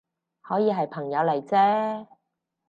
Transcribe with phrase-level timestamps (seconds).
[0.41, 2.07] 可以係朋友嚟啫